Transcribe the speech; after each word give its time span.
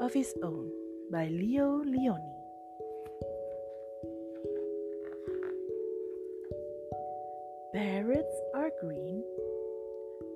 of 0.00 0.14
His 0.14 0.32
Own 0.42 0.70
by 1.12 1.26
Leo 1.28 1.84
Lionni. 1.84 2.40
Parrots 7.74 8.40
are 8.54 8.70
green, 8.80 9.22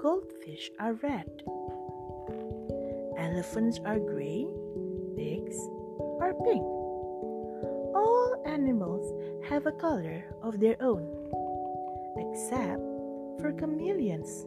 goldfish 0.00 0.68
are 0.80 0.94
red, 0.94 1.30
elephants 3.18 3.78
are 3.84 4.00
gray, 4.00 4.48
pigs 5.16 5.58
are 6.20 6.34
pink. 6.42 6.66
All 7.94 8.42
animals 8.46 9.06
have 9.48 9.66
a 9.66 9.72
color 9.72 10.24
of 10.42 10.58
their 10.58 10.76
own, 10.82 11.06
except 12.18 12.82
for 13.40 13.52
chameleons. 13.52 14.44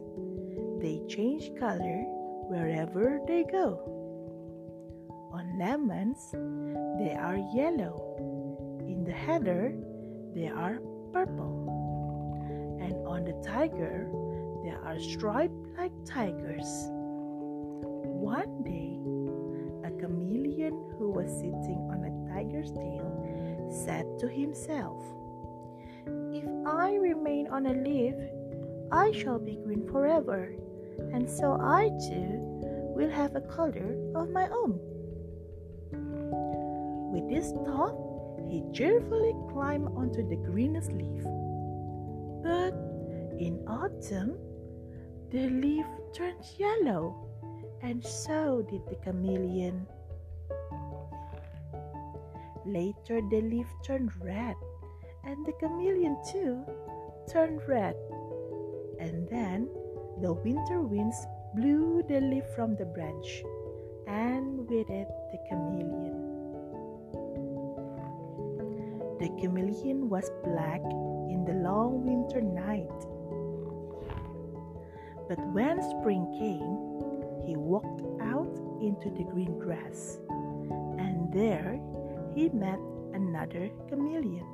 They 0.82 1.00
change 1.08 1.58
color 1.58 2.04
wherever 2.48 3.18
they 3.26 3.42
go. 3.44 3.95
On 5.56 5.60
lemons, 5.60 6.32
they 6.98 7.14
are 7.14 7.36
yellow. 7.54 8.76
In 8.80 9.04
the 9.04 9.12
heather, 9.12 9.74
they 10.34 10.48
are 10.48 10.80
purple. 11.12 12.78
And 12.80 12.94
on 13.06 13.24
the 13.24 13.32
tiger, 13.42 14.06
they 14.62 14.70
are 14.70 15.00
striped 15.00 15.54
like 15.78 15.92
tigers. 16.04 16.66
One 18.20 18.62
day, 18.64 19.00
a 19.88 19.90
chameleon 19.98 20.94
who 20.98 21.10
was 21.10 21.30
sitting 21.30 21.88
on 21.90 22.04
a 22.04 22.34
tiger's 22.34 22.72
tail 22.72 23.70
said 23.70 24.04
to 24.18 24.28
himself, 24.28 25.02
If 26.34 26.44
I 26.66 26.96
remain 26.96 27.48
on 27.48 27.66
a 27.66 27.72
leaf, 27.72 28.14
I 28.92 29.10
shall 29.12 29.38
be 29.38 29.56
green 29.64 29.88
forever, 29.90 30.54
and 31.12 31.28
so 31.28 31.52
I 31.58 31.88
too 32.10 32.40
will 32.94 33.10
have 33.10 33.36
a 33.36 33.40
color 33.40 33.96
of 34.14 34.30
my 34.30 34.48
own. 34.48 34.80
With 37.16 37.30
this 37.30 37.52
thought, 37.64 37.96
he 38.46 38.62
cheerfully 38.74 39.32
climbed 39.48 39.88
onto 39.96 40.20
the 40.20 40.36
greenest 40.36 40.92
leaf. 40.92 41.24
But 42.44 42.76
in 43.40 43.64
autumn, 43.66 44.36
the 45.30 45.48
leaf 45.48 45.86
turned 46.12 46.44
yellow, 46.58 47.16
and 47.80 48.04
so 48.04 48.60
did 48.68 48.84
the 48.90 48.96
chameleon. 48.96 49.86
Later, 52.66 53.22
the 53.30 53.40
leaf 53.40 53.66
turned 53.82 54.12
red, 54.20 54.56
and 55.24 55.40
the 55.46 55.56
chameleon 55.56 56.20
too 56.30 56.66
turned 57.32 57.62
red. 57.66 57.96
And 59.00 59.26
then 59.30 59.70
the 60.20 60.34
winter 60.34 60.82
winds 60.82 61.16
blew 61.54 62.04
the 62.06 62.20
leaf 62.20 62.44
from 62.54 62.76
the 62.76 62.84
branch, 62.84 63.42
and 64.06 64.68
with 64.68 64.90
it 64.90 65.08
the 65.32 65.38
chameleon. 65.48 66.25
The 69.18 69.28
chameleon 69.40 70.08
was 70.10 70.30
black 70.44 70.82
in 71.30 71.44
the 71.46 71.54
long 71.54 72.04
winter 72.04 72.40
night. 72.40 72.92
But 75.28 75.40
when 75.52 75.80
spring 75.82 76.28
came, 76.38 77.46
he 77.46 77.56
walked 77.56 78.02
out 78.20 78.52
into 78.80 79.10
the 79.10 79.24
green 79.24 79.58
grass, 79.58 80.18
and 80.98 81.32
there 81.32 81.80
he 82.34 82.50
met 82.50 82.78
another 83.14 83.70
chameleon. 83.88 84.46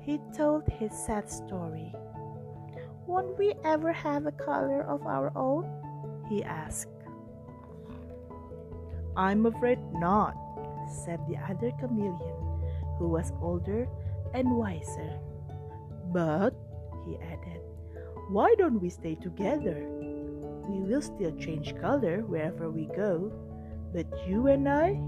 He 0.00 0.18
told 0.34 0.64
his 0.68 0.92
sad 0.92 1.28
story. 1.30 1.92
Won't 3.06 3.38
we 3.38 3.52
ever 3.64 3.92
have 3.92 4.26
a 4.26 4.32
color 4.32 4.82
of 4.82 5.06
our 5.06 5.30
own? 5.36 5.68
he 6.28 6.42
asked. 6.42 6.88
I'm 9.16 9.44
afraid 9.46 9.80
not, 9.92 10.34
said 10.88 11.20
the 11.28 11.36
other 11.36 11.72
chameleon, 11.78 12.59
who 13.00 13.08
was 13.08 13.32
older 13.40 13.88
and 14.34 14.54
wiser. 14.54 15.18
But, 16.12 16.52
he 17.08 17.16
added, 17.16 17.64
why 18.28 18.54
don't 18.58 18.78
we 18.78 18.90
stay 18.90 19.14
together? 19.14 19.88
We 20.68 20.84
will 20.84 21.00
still 21.00 21.34
change 21.36 21.74
color 21.80 22.20
wherever 22.28 22.70
we 22.70 22.92
go, 22.94 23.32
but 23.94 24.06
you 24.28 24.48
and 24.48 24.68
I 24.68 25.00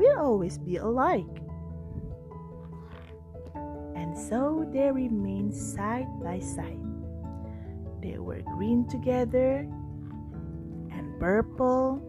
will 0.00 0.18
always 0.18 0.56
be 0.56 0.78
alike. 0.78 1.36
And 3.94 4.16
so 4.16 4.66
they 4.72 4.90
remained 4.90 5.54
side 5.54 6.08
by 6.24 6.40
side. 6.40 6.80
They 8.00 8.16
were 8.16 8.40
green 8.56 8.88
together, 8.88 9.68
and 10.90 11.20
purple, 11.20 12.00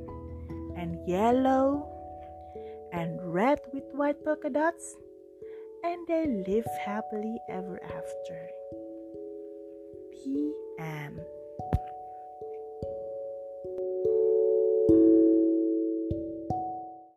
and 0.78 0.98
yellow, 1.06 1.86
and 2.94 3.20
red 3.22 3.60
with 3.74 3.84
white 3.94 4.24
polka 4.24 4.50
dots, 4.50 4.96
and 5.84 6.08
they 6.08 6.28
live 6.48 6.68
happily 6.86 7.38
ever 7.50 7.82
after. 7.84 8.50
P.M. 10.12 11.20